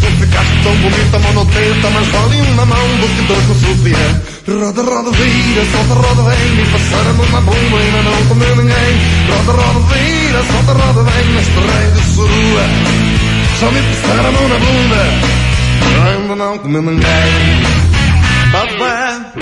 Tu 0.00 0.06
ficaste 0.20 0.62
tão 0.62 0.76
bonita, 0.76 1.18
monoteta 1.18 1.90
Mas 1.90 2.06
vale 2.08 2.40
uma 2.42 2.66
mão 2.66 2.88
do 3.00 3.08
que 3.08 3.22
dois 3.22 3.48
no 3.48 3.54
sutiã 3.54 4.33
Roda, 4.46 4.82
roda, 4.82 5.10
vira, 5.10 5.64
solta, 5.72 5.94
roda, 5.94 6.22
vem. 6.30 6.50
Me 6.56 6.66
passar 6.66 7.08
a 7.08 7.12
mão 7.14 7.26
na 7.30 7.40
bunda, 7.40 7.76
ainda 7.78 8.02
não 8.02 8.26
comeu 8.26 8.56
ninguém. 8.56 9.00
Roda, 9.30 9.52
roda, 9.52 9.80
vira, 9.94 10.44
solta, 10.44 10.72
roda, 10.72 11.02
vem. 11.10 11.34
Neste 11.34 11.52
rei 11.52 11.90
de 11.92 12.14
surua 12.14 12.62
Só 13.58 13.70
me 13.70 13.80
passar 13.80 14.26
a 14.26 14.32
mão 14.32 14.48
na 14.48 14.58
bunda 14.58 15.34
Ainda 16.04 16.36
não 16.36 16.58
comeu 16.58 16.82
ninguém. 16.82 17.04
Babá 18.52 19.32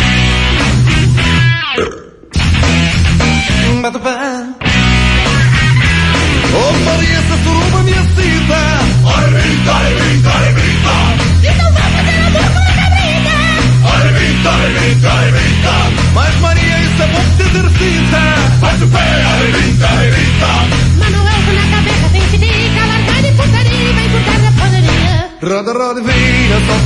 Babá 3.82 4.46
Oh 6.54 6.72
Maria, 6.84 7.18
essa 7.18 7.36
suruba 7.42 7.82
me 7.82 7.90
excita. 7.90 8.60
Arrebita, 9.16 10.01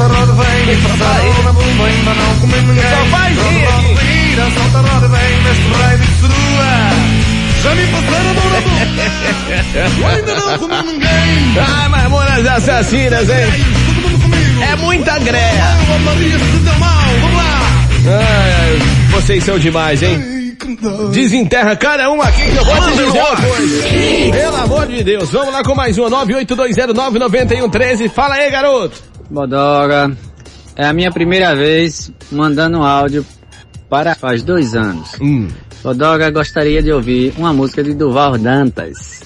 roda, 0.04 0.32
vem 0.32 0.74
a 0.74 1.32
mão 1.32 1.42
na 1.42 1.52
bunda, 1.52 1.84
ainda 1.84 2.14
não 2.14 2.40
come 2.40 2.56
ninguém 2.62 2.84
Só 2.84 3.04
faz 3.16 3.36
rir 3.36 3.64
roda, 3.64 4.00
vira, 4.00 4.50
solta, 4.50 4.88
roda, 4.88 5.08
vem 5.08 5.42
Neste 5.42 5.68
raio 5.82 5.98
de 5.98 6.06
surua 6.20 6.72
Já 7.62 7.74
me 7.74 7.86
passaram 7.86 8.30
a 8.30 8.34
mão 8.34 8.48
na 8.50 8.58
Eu 9.80 10.06
ainda 10.06 10.34
não 10.34 10.58
comi 10.58 10.92
ninguém 10.92 11.54
Ai, 11.58 11.88
Mamonas 11.88 12.46
Assassinas, 12.46 13.28
hein? 13.28 13.46
É 14.70 14.76
muita 14.76 15.18
greia. 15.18 15.76
Ô 15.94 15.98
Maria, 16.00 16.38
se 16.38 16.58
deu 16.58 16.78
mal, 16.78 17.08
vamos 17.20 17.36
lá 17.36 17.60
Ai, 18.08 18.78
vocês 19.10 19.44
são 19.44 19.58
demais, 19.58 20.02
hein? 20.02 20.36
Desenterra 21.12 21.76
cada 21.76 22.10
um 22.10 22.20
aqui 22.20 22.42
que 22.50 22.56
eu 22.56 22.64
vou 22.64 22.74
te 22.76 22.90
dizer 22.90 23.04
uma 23.04 23.36
coisa. 23.36 23.88
Pelo 24.32 24.56
amor 24.56 24.86
de 24.86 25.04
Deus, 25.04 25.30
vamos 25.30 25.52
lá 25.52 25.62
com 25.62 25.74
mais 25.74 25.98
uma, 25.98 26.10
982099113. 26.26 28.08
Fala 28.10 28.34
aí, 28.36 28.50
garoto. 28.50 29.02
Bodoga, 29.36 30.16
é 30.74 30.86
a 30.86 30.94
minha 30.94 31.12
primeira 31.12 31.54
vez 31.54 32.10
mandando 32.32 32.78
áudio 32.78 33.22
para 33.86 34.14
faz 34.14 34.42
dois 34.42 34.74
anos. 34.74 35.10
Hum. 35.20 35.48
Bodoga, 35.82 36.30
gostaria 36.30 36.82
de 36.82 36.90
ouvir 36.90 37.34
uma 37.36 37.52
música 37.52 37.84
de 37.84 37.92
Duval 37.92 38.38
Dantas. 38.38 39.20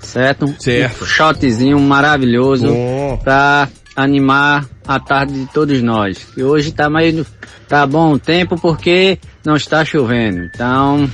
Certo? 0.00 0.52
Certo. 0.58 1.04
Um 1.04 1.06
shotzinho 1.06 1.78
maravilhoso 1.78 2.66
Bom. 2.66 3.20
pra 3.22 3.68
animar 3.94 4.66
a 4.84 4.98
tarde 4.98 5.32
de 5.32 5.46
todos 5.52 5.80
nós. 5.80 6.26
E 6.36 6.42
hoje 6.42 6.72
tá 6.72 6.90
meio, 6.90 7.24
tá 7.68 7.86
bom 7.86 8.14
o 8.14 8.18
tempo 8.18 8.60
porque 8.60 9.16
não 9.46 9.54
está 9.54 9.84
chovendo. 9.84 10.42
Então, 10.52 11.08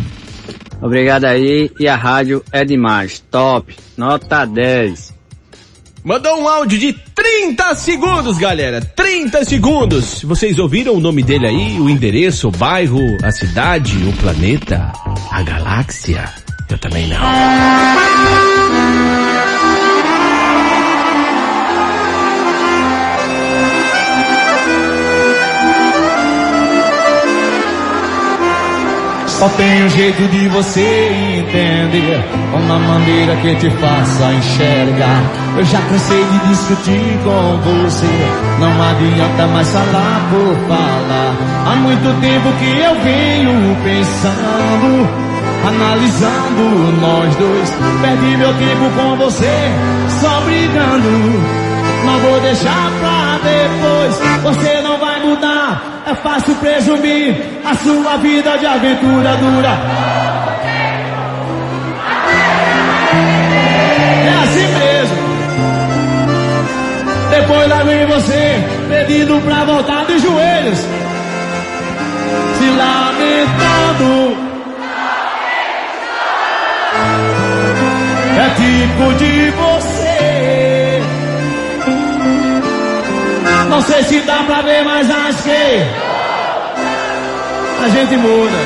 obrigado 0.81 1.27
aí 1.27 1.71
e 1.79 1.87
a 1.87 1.97
rádio 1.97 2.43
é 2.51 2.65
demais. 2.65 3.23
Top. 3.31 3.77
Nota 3.95 4.47
10. 4.47 5.16
Mandou 6.07 6.41
um 6.41 6.49
áudio 6.49 6.79
de 6.79 6.93
30 6.93 7.75
segundos, 7.75 8.39
galera. 8.39 8.81
30 8.81 9.45
segundos. 9.45 10.23
Vocês 10.23 10.57
ouviram 10.57 10.95
o 10.95 11.01
nome 11.01 11.21
dele 11.21 11.49
aí? 11.49 11.81
O 11.81 11.91
endereço, 11.91 12.47
o 12.47 12.53
bairro, 12.53 13.01
a 13.25 13.33
cidade, 13.33 13.97
o 14.05 14.13
planeta, 14.13 14.93
a 15.33 15.43
galáxia? 15.43 16.33
Eu 16.71 16.79
também 16.79 17.09
não. 17.09 17.19
Só 29.39 29.49
tem 29.51 29.85
um 29.85 29.89
jeito 29.91 30.23
de 30.29 30.49
você 30.49 31.11
entender. 31.39 32.25
Uma 32.55 32.79
maneira 32.79 33.37
que 33.37 33.55
te 33.57 33.69
faça 33.69 34.33
enxergar. 34.33 35.23
Eu 35.57 35.65
já 35.65 35.79
cansei 35.83 36.25
de 36.25 36.49
discutir 36.49 37.19
com 37.23 37.59
você. 37.59 38.07
Não 38.59 38.83
adianta 38.83 39.47
mais 39.49 39.71
falar 39.71 40.29
por 40.31 40.57
falar. 40.69 41.37
Há 41.67 41.77
muito 41.77 42.21
tempo 42.21 42.51
que 42.59 42.79
eu 42.79 42.95
venho 43.03 43.77
pensando 43.85 45.27
Analisando 45.67 47.01
nós 47.01 47.37
dois. 47.37 47.71
Perdi 48.01 48.37
meu 48.37 48.55
tempo 48.55 48.91
com 48.97 49.17
você 49.17 49.73
Só 50.21 50.41
brigando. 50.43 51.67
Não 52.07 52.19
vou 52.21 52.41
deixar 52.41 52.91
pra 53.01 53.39
depois, 53.43 54.21
você 54.45 54.81
não 54.81 54.97
vai 54.99 55.21
mudar. 55.25 55.96
É 56.07 56.15
fácil 56.15 56.55
presumir 56.55 57.35
a 57.65 57.75
sua 57.75 58.17
vida 58.19 58.57
de 58.59 58.65
aventura 58.65 59.37
dura. 59.39 59.77
É 64.25 64.31
assim 64.45 64.69
mesmo. 64.79 65.17
Depois 67.29 67.69
lá 67.69 67.83
vem 67.83 68.07
você, 68.07 68.65
pedindo 68.89 69.41
pra 69.41 69.65
voltar 69.65 70.07
de 70.07 70.21
joelhos. 70.21 70.79
Se 72.59 72.71
lamentando. 72.71 74.37
É 78.39 78.49
tipo 78.55 79.13
de 79.15 79.51
você. 79.51 80.06
Sei 83.87 84.03
se 84.03 84.21
dá 84.21 84.43
pra 84.47 84.63
ver, 84.63 84.85
mas 84.85 85.09
acho 85.09 85.43
que 85.45 85.83
a 87.85 87.89
gente 87.89 88.17
muda. 88.17 88.59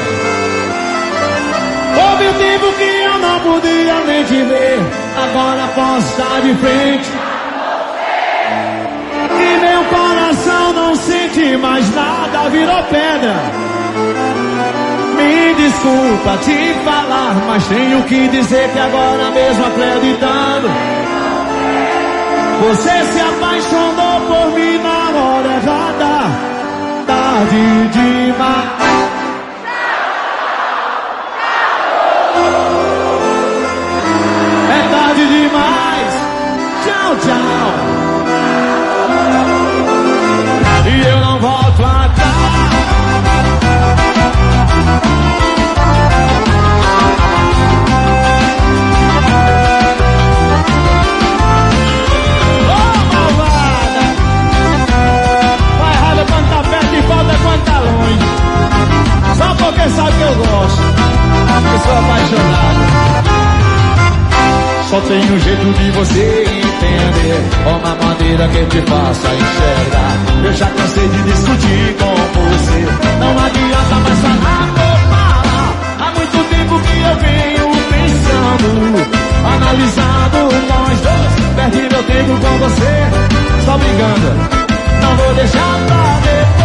Houve 2.03 2.29
um 2.29 2.33
tempo 2.35 2.73
que 2.73 2.85
eu 2.85 3.18
não 3.18 3.41
podia 3.41 4.01
nem 4.07 4.25
te 4.25 4.43
ver, 4.43 4.79
agora 5.16 5.66
posso 5.75 6.09
estar 6.11 6.41
de 6.41 6.55
frente. 6.55 7.11
E 9.41 9.59
meu 9.59 9.85
coração 9.85 10.73
não 10.73 10.95
sente 10.95 11.57
mais 11.59 11.95
nada, 11.95 12.49
virou 12.49 12.83
pedra. 12.85 13.37
Me 15.16 15.55
desculpa 15.55 16.39
te 16.45 16.75
falar, 16.85 17.35
mas 17.47 17.66
tenho 17.66 18.03
que 18.05 18.29
dizer 18.29 18.71
que 18.71 18.79
agora 18.79 19.31
mesmo 19.33 19.66
acreditando. 19.66 20.71
Você 22.61 23.05
se 23.05 23.21
apaixonou 23.21 24.21
por 24.29 24.53
mim 24.55 24.79
na 24.79 24.99
hora 25.41 25.55
errada. 25.55 27.05
Tarde 27.07 27.88
demais. 27.93 29.09
Sou 61.83 61.99
apaixonado. 61.99 62.81
Só 64.91 65.01
tem 65.03 65.20
um 65.20 65.39
jeito 65.39 65.72
de 65.78 65.91
você 65.93 66.45
entender. 66.45 67.41
Uma 67.64 67.95
maneira 67.95 68.49
que 68.49 68.64
te 68.66 68.83
faça 68.91 69.28
enxergar. 69.28 70.45
Eu 70.45 70.53
já 70.53 70.66
cansei 70.66 71.09
de 71.09 71.22
discutir 71.22 71.97
com 72.01 72.14
você. 72.16 72.81
Não 73.20 73.45
adianta 73.45 73.95
mais 74.03 74.18
falar 74.18 74.66
por 74.74 74.99
falar. 75.14 75.74
Há 76.01 76.12
muito 76.16 76.39
tempo 76.51 76.81
que 76.81 76.97
eu 77.03 77.16
venho 77.18 77.70
pensando 77.91 78.70
Analisando 79.55 80.39
nós 80.68 81.01
dois. 81.01 81.33
Perdi 81.55 81.83
meu 81.83 82.03
tempo 82.03 82.33
com 82.41 82.59
você. 82.59 82.93
Só 83.64 83.78
brigando 83.78 84.31
Não 85.03 85.16
vou 85.16 85.35
deixar 85.35 85.78
pra 85.87 86.20
depois 86.24 86.59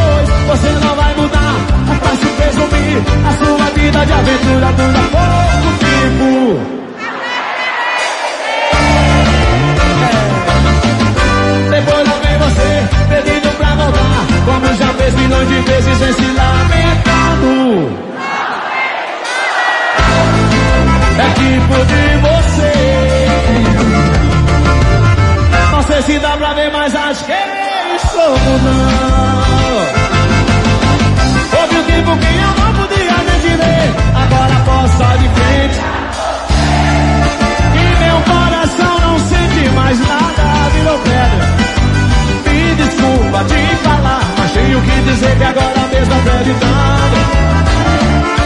Você 0.47 0.69
não 0.69 0.95
vai 0.95 1.15
mudar. 1.15 1.55
É 1.91 1.95
fácil 2.05 2.29
presumir 2.37 3.03
A 3.27 3.31
sua 3.33 3.69
vida 3.71 4.05
de 4.05 4.13
aventura 4.13 4.71
dura 4.73 5.01
pouco 5.11 5.69
tempo 5.79 6.84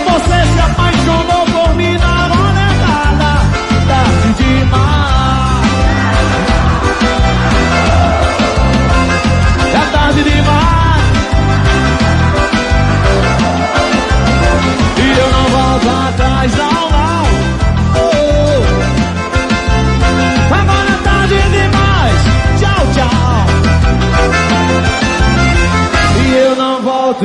Você 0.05 0.45
se 0.53 0.59
apaixonou 0.59 1.38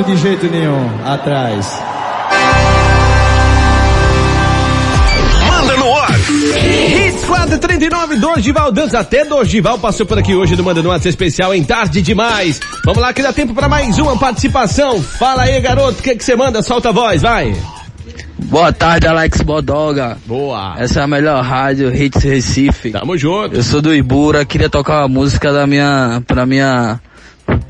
de 0.03 0.17
jeito 0.17 0.47
nenhum 0.47 0.91
atrás. 1.05 1.81
Manda 5.49 5.77
no 5.77 5.97
ar. 5.97 6.19
Hits 6.19 7.25
439, 7.25 8.17
Dorival 8.17 8.73
Dantas, 8.73 8.95
até 8.95 9.25
Dorival 9.25 9.79
passou 9.79 10.05
por 10.05 10.19
aqui 10.19 10.35
hoje 10.35 10.57
no 10.57 10.65
Manda 10.65 10.83
no 10.83 10.91
Ato 10.91 11.09
especial 11.09 11.55
em 11.55 11.63
tarde 11.63 12.03
demais. 12.03 12.61
Vamos 12.85 13.01
lá 13.01 13.13
que 13.13 13.23
dá 13.23 13.33
tempo 13.33 13.55
para 13.55 13.69
mais 13.69 13.99
uma 13.99 14.19
participação. 14.19 15.01
Fala 15.01 15.43
aí, 15.43 15.61
garoto, 15.61 16.01
o 16.01 16.03
que 16.03 16.17
que 16.17 16.25
você 16.25 16.35
manda? 16.35 16.63
Solta 16.63 16.89
a 16.89 16.93
voz, 16.93 17.23
vai. 17.23 17.55
Boa 18.37 18.73
tarde, 18.73 19.07
Alex 19.07 19.43
Bodoga. 19.43 20.19
Boa. 20.27 20.75
Essa 20.77 21.01
é 21.01 21.03
a 21.05 21.07
melhor 21.07 21.43
rádio, 21.43 21.95
Hits 21.95 22.23
Recife. 22.23 22.91
Tamo 22.91 23.17
junto. 23.17 23.57
Eu 23.57 23.63
sou 23.63 23.81
do 23.81 23.95
Ibura, 23.95 24.45
queria 24.45 24.69
tocar 24.69 25.01
uma 25.01 25.09
música 25.09 25.53
da 25.53 25.67
minha, 25.67 26.23
pra 26.27 26.45
minha, 26.45 27.01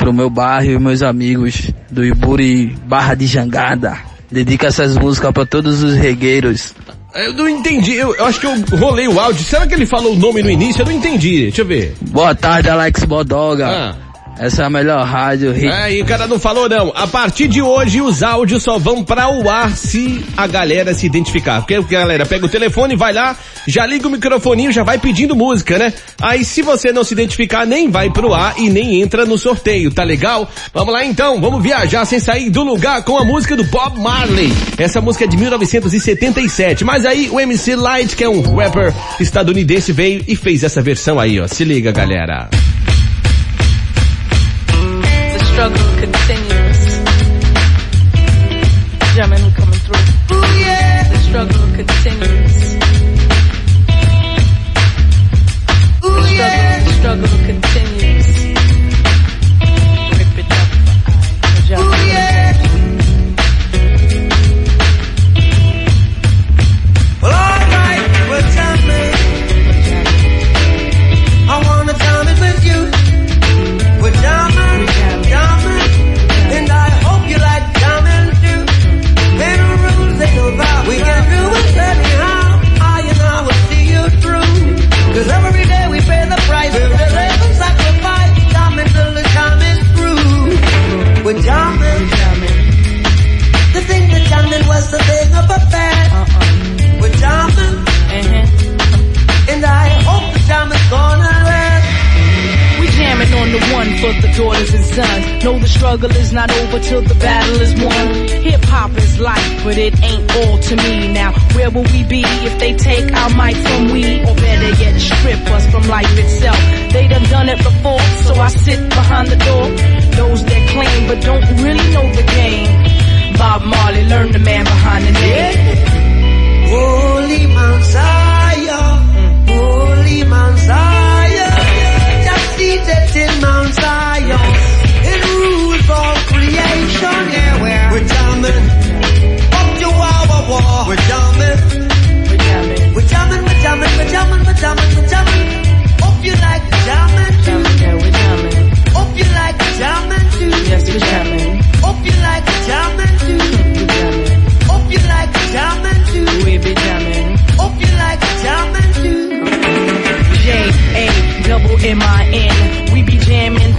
pro 0.05 0.13
meu 0.13 0.29
bairro 0.29 0.71
e 0.73 0.79
meus 0.79 1.01
amigos 1.01 1.71
do 1.91 2.05
Ibura 2.05 2.43
e 2.43 2.67
Barra 2.67 3.15
de 3.15 3.27
Jangada. 3.27 3.97
Dedica 4.31 4.67
essas 4.67 4.99
músicas 4.99 5.33
pra 5.33 5.47
todos 5.47 5.83
os 5.83 5.95
regueiros. 5.95 6.75
Eu 7.15 7.33
não 7.33 7.49
entendi, 7.49 7.95
eu, 7.95 8.15
eu 8.15 8.27
acho 8.27 8.39
que 8.39 8.45
eu 8.45 8.55
rolei 8.77 9.09
o 9.09 9.19
áudio. 9.19 9.43
Será 9.43 9.67
que 9.67 9.73
ele 9.73 9.87
falou 9.87 10.13
o 10.13 10.17
nome 10.17 10.43
no 10.43 10.51
início? 10.51 10.83
Eu 10.83 10.87
não 10.87 10.93
entendi. 10.93 11.45
Deixa 11.45 11.63
eu 11.63 11.67
ver. 11.67 11.95
Boa 12.11 12.35
tarde, 12.35 12.69
Alex 12.69 13.05
Bodoga. 13.05 13.67
Ah. 13.67 14.04
Essa 14.39 14.63
é 14.63 14.65
a 14.67 14.71
melhor 14.71 15.05
rádio, 15.05 15.53
Hits. 15.53 15.65
É, 15.65 15.93
e 15.93 16.03
o 16.03 16.05
cara 16.05 16.27
não 16.27 16.39
falou 16.39 16.69
não. 16.69 16.93
A 16.95 17.07
partir 17.07 17.47
de 17.47 17.63
hoje 17.63 18.01
os 18.01 18.23
áudios 18.23 18.63
só 18.63 18.79
vão 18.79 19.05
para 19.05 19.29
o 19.29 19.49
ar 19.49 19.77
se 19.77 20.25
a 20.37 20.47
galera 20.47 20.93
se 20.93 21.07
identificar. 21.07 21.61
Porque 21.61 21.75
a 21.75 21.83
galera 21.83 22.27
pega 22.27 22.47
o 22.47 22.49
telefone, 22.49 22.97
vai 22.97 23.13
lá, 23.13 23.37
já 23.67 23.87
liga 23.87 24.09
o 24.09 24.11
microfoninho, 24.11 24.73
já 24.73 24.83
vai 24.83 24.99
pedindo 24.99 25.37
música, 25.37 25.79
né? 25.79 25.93
Aí 26.21 26.45
se 26.45 26.63
você 26.63 26.93
não 26.93 27.05
se 27.05 27.15
identificar, 27.15 27.65
nem 27.65 27.91
vai 27.91 28.11
pro 28.11 28.35
ar 28.35 28.55
e 28.59 28.69
nem 28.69 29.01
entra 29.01 29.25
no 29.25 29.39
sorteio, 29.39 29.91
tá 29.91 30.03
legal? 30.03 30.51
Vamos 30.73 30.93
lá 30.93 31.05
então, 31.05 31.41
vamos 31.41 31.63
viajar 31.63 32.05
sem 32.05 32.19
sair 32.19 32.51
do 32.51 32.63
lugar 32.65 33.05
com 33.05 33.17
a 33.17 33.25
música 33.25 33.57
do 33.57 33.65
Bob 33.65 34.01
Marley. 34.01 34.53
Essa 34.77 35.01
música 35.01 35.25
é 35.25 35.29
de 35.29 35.37
1977, 35.37 36.85
mas 36.85 37.07
aí 37.07 37.29
o 37.31 37.39
MC 37.39 37.77
Light, 37.77 38.17
que 38.17 38.25
é 38.25 38.29
um 38.29 38.43
rapper 38.55 38.93
estadunidense, 39.21 39.93
veio 39.93 40.25
e 40.27 40.35
fez 40.35 40.65
essa 40.65 40.83
versão 40.83 41.21
aí, 41.21 41.41
ó. 41.41 41.47
Se 41.47 41.65
liga, 41.65 41.93
galera. 41.93 42.49
Struggle 45.65 45.97
continues. 45.99 46.81
German 49.15 49.53
coming 49.53 49.81
through. 49.81 50.37
Ooh, 50.37 50.59
yeah. 50.61 51.09
The 51.09 51.19
struggle 51.21 51.67
continues. 51.75 52.44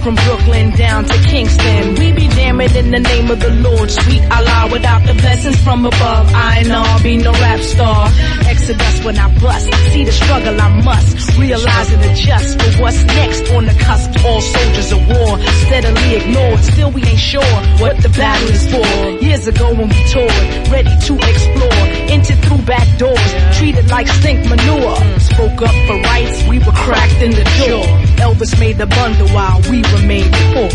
From 0.06 0.14
Brooklyn 0.14 0.70
down 0.70 1.04
to 1.04 1.18
Kingston. 1.26 1.96
We 1.96 2.12
be 2.12 2.28
jamming 2.28 2.72
in 2.76 2.92
the 2.92 3.00
name 3.00 3.28
of 3.28 3.40
the 3.40 3.50
Lord, 3.50 3.90
sweet 3.90 4.22
Allah. 4.30 4.68
Without 4.70 5.04
the 5.04 5.14
blessings 5.14 5.58
from 5.64 5.84
above, 5.84 6.30
I 6.32 6.62
know 6.62 6.80
I'll 6.86 7.02
be 7.02 7.16
no 7.16 7.32
rap 7.32 7.58
star. 7.58 8.06
Exodus 8.46 9.04
when 9.04 9.18
I 9.18 9.26
bust, 9.40 9.66
see 9.90 10.04
the 10.04 10.12
struggle 10.12 10.60
I 10.60 10.68
must 10.82 11.36
realize 11.36 11.90
and 11.90 12.02
adjust 12.04 12.54
for 12.54 12.82
what's 12.82 13.02
next 13.18 13.50
on 13.50 13.66
the 13.66 13.74
cusp. 13.82 14.24
All 14.24 14.40
soldiers 14.40 14.92
of 14.92 15.02
war, 15.10 15.32
steadily 15.66 16.14
ignored. 16.14 16.60
Still 16.60 16.92
we 16.92 17.02
ain't 17.02 17.18
sure 17.18 17.52
what 17.82 17.98
the 17.98 18.10
battle 18.10 18.48
is 18.48 18.64
for. 18.70 18.86
Years 19.26 19.48
ago 19.48 19.74
when 19.74 19.88
we 19.88 20.00
toured, 20.14 20.46
ready 20.70 20.94
to 21.08 21.14
explore, 21.18 21.75
entered 22.08 22.38
through 22.44 22.62
back 22.64 22.86
doors, 22.98 23.34
treated 23.58 23.90
like 23.90 24.08
stink 24.08 24.48
manure. 24.48 24.96
Spoke 25.20 25.62
up 25.62 25.74
for 25.86 25.96
rights, 26.02 26.46
we 26.48 26.58
were 26.58 26.72
cracked 26.72 27.20
in 27.22 27.30
the 27.30 27.44
door. 27.60 27.84
Elvis 28.24 28.58
made 28.58 28.78
the 28.78 28.86
bundle 28.86 29.28
while 29.28 29.60
we 29.70 29.82
remained 29.94 30.32
poor. 30.52 30.70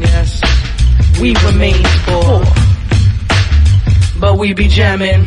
Yes, 0.00 0.40
we 1.20 1.34
remained 1.46 1.86
poor. 2.06 2.44
But 4.20 4.38
we 4.38 4.52
be 4.52 4.68
jamming. 4.68 5.24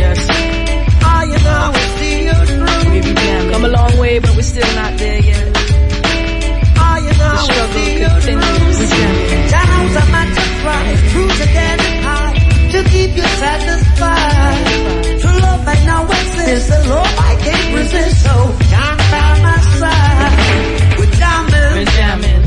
Yes, 0.00 0.28
I 1.02 1.24
and 1.24 1.46
I 1.46 1.68
will 1.68 1.90
see 1.98 2.24
you 2.24 2.38
through. 2.46 2.90
we 2.92 3.00
be 3.00 3.14
jamming. 3.14 3.52
Come 3.52 3.64
a 3.64 3.68
long 3.68 3.98
way, 3.98 4.18
but 4.18 4.34
we're 4.36 4.42
still 4.42 4.74
not 4.74 4.98
there 4.98 5.20
yet. 5.20 5.56
I 6.76 6.98
and 7.10 7.22
I 7.22 7.42
will 7.46 7.68
see 7.74 7.92
you 8.00 8.08
through. 8.20 8.40
Down's 9.50 9.96
a 9.96 10.04
match 10.10 10.36
of 10.38 10.50
pride, 10.62 11.14
roots 11.14 11.40
again 11.40 11.89
to 12.82 12.88
keep 12.90 13.16
you 13.16 13.22
satisfied. 13.22 15.20
True 15.20 15.38
love 15.40 15.66
right 15.66 15.84
now 15.84 16.04
exists, 16.04 16.68
the 16.70 16.88
love 16.88 17.14
I 17.30 17.34
can't 17.44 17.76
resist, 17.76 18.22
so 18.24 18.34
can't 18.72 19.00
by 19.12 19.30
my 19.46 19.58
side. 19.80 20.98
We're 20.98 21.12
jamming, 21.20 21.72
We're 21.76 21.92
jamming. 21.98 22.42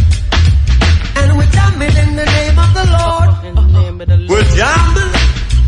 and 1.17 1.37
we're 1.37 1.51
jamming 1.57 1.95
in 2.03 2.15
the 2.15 2.25
name 2.25 2.57
of 2.65 2.69
the 2.79 2.85
Lord. 2.97 3.29
In 3.45 3.55
the 3.55 3.67
name 3.79 4.01
of 4.01 4.07
the 4.07 4.17
Lord. 4.17 4.29
We're 4.29 4.49
jamming, 4.57 5.13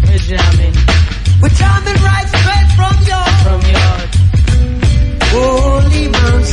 We're 0.08 0.26
jamming 0.32 0.74
we're 1.42 1.50
jamming 1.50 2.00
right 2.02 2.28
straight 2.32 2.70
from 2.80 2.96
your 3.12 3.28
from 3.44 3.62
your 3.70 3.96
holy 5.30 6.08
Mount 6.08 6.46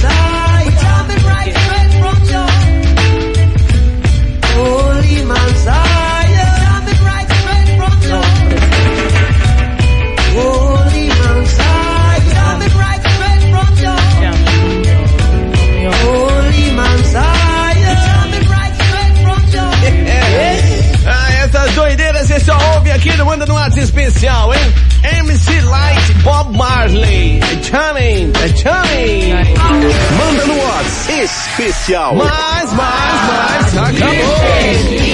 especial. 31.53 32.15
Mais, 32.17 32.73
mais, 32.73 33.75
mais, 33.75 33.77
acabou. 33.77 35.12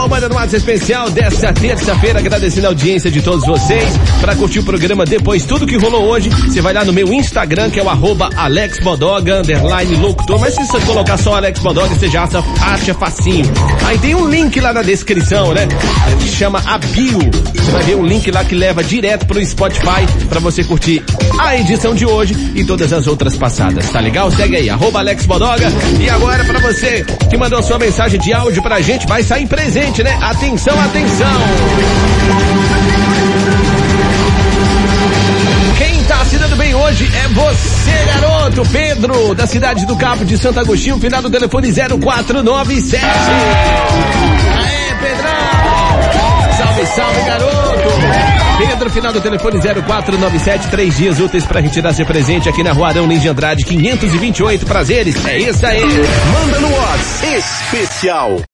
Acabou 0.00 0.16
o 0.16 0.20
Manda 0.20 0.28
no 0.30 0.38
Ato 0.38 0.56
Especial 0.56 1.10
desta 1.10 1.52
terça-feira, 1.52 2.20
agradecendo 2.20 2.66
a 2.66 2.70
audiência 2.70 3.10
de 3.10 3.20
todos 3.20 3.44
vocês. 3.44 3.84
Pra 4.20 4.34
curtir 4.34 4.60
o 4.60 4.62
programa 4.62 5.04
depois, 5.04 5.44
tudo 5.44 5.66
que 5.66 5.76
rolou 5.76 6.04
hoje, 6.04 6.30
você 6.30 6.62
vai 6.62 6.72
lá 6.72 6.86
no 6.86 6.92
meu 6.92 7.12
Instagram, 7.12 7.68
que 7.68 7.78
é 7.78 7.82
o 7.82 7.88
arroba 7.88 8.30
Alex 8.34 8.80
Bodoga, 8.80 9.40
underline 9.40 9.96
locutor. 9.96 10.40
Mas 10.40 10.54
se 10.54 10.66
você 10.66 10.80
colocar 10.86 11.18
só 11.18 11.34
Alex 11.34 11.60
Bodoga, 11.60 11.94
você 11.94 12.08
já 12.08 12.24
acha, 12.24 12.94
facinho. 12.94 13.44
Aí 13.84 13.98
tem 13.98 14.14
um 14.14 14.26
link 14.26 14.58
lá 14.58 14.72
na 14.72 14.80
descrição, 14.80 15.52
né? 15.52 15.68
Que 16.18 16.28
chama 16.28 16.62
a 16.64 16.78
bio. 16.78 17.18
Você 17.54 17.70
vai 17.70 17.82
ver 17.82 17.96
o 17.96 18.06
link 18.06 18.30
lá 18.30 18.42
que 18.42 18.54
leva 18.54 18.82
direto 18.82 19.26
pro 19.26 19.44
Spotify 19.44 20.06
pra 20.30 20.40
você 20.40 20.64
curtir 20.64 21.04
a 21.38 21.56
edição 21.56 21.94
de 21.94 22.06
hoje 22.06 22.34
e 22.54 22.64
todas 22.64 22.92
as 22.92 23.06
outras 23.06 23.36
passadas, 23.36 23.90
tá 23.90 24.00
legal? 24.00 24.30
Segue 24.30 24.56
aí, 24.56 24.70
arroba 24.70 25.00
Alex 25.00 25.26
Bodoga. 25.26 25.70
E 26.00 26.08
agora 26.08 26.42
pra 26.44 26.58
você 26.60 27.04
que 27.28 27.36
mandou 27.36 27.62
sua 27.62 27.78
mensagem 27.78 28.18
de 28.18 28.32
áudio 28.32 28.62
pra 28.62 28.80
gente, 28.80 29.06
vai 29.06 29.22
sair 29.22 29.46
presente, 29.46 29.89
né? 29.98 30.16
Atenção, 30.22 30.80
atenção! 30.80 31.26
Quem 35.76 36.04
tá 36.04 36.24
se 36.24 36.38
dando 36.38 36.56
bem 36.56 36.72
hoje 36.74 37.10
é 37.12 37.28
você, 37.28 38.04
garoto! 38.06 38.62
Pedro, 38.70 39.34
da 39.34 39.48
cidade 39.48 39.84
do 39.86 39.96
Cabo 39.96 40.24
de 40.24 40.38
Santo 40.38 40.60
Agostinho, 40.60 40.96
final 40.98 41.20
do 41.20 41.28
telefone 41.28 41.72
0497. 41.72 43.04
Aê, 43.04 44.94
Pedrão! 45.00 46.56
Salve, 46.56 46.86
salve, 46.86 47.20
garoto! 47.22 47.88
Pedro, 48.58 48.90
final 48.90 49.12
do 49.12 49.20
telefone 49.20 49.58
0497, 49.60 50.68
três 50.68 50.96
dias 50.96 51.18
úteis 51.18 51.44
para 51.44 51.60
retirar 51.60 51.92
seu 51.92 52.06
presente 52.06 52.48
aqui 52.48 52.62
na 52.62 52.72
Rua 52.72 52.88
Arão 52.88 53.06
Lins 53.06 53.22
de 53.22 53.28
Andrade, 53.28 53.64
528 53.64 54.64
prazeres. 54.64 55.26
É 55.26 55.38
isso 55.38 55.66
aí! 55.66 55.82
Manda 55.82 56.60
no 56.60 56.70
WhatsApp 56.76 57.34
especial. 57.36 58.40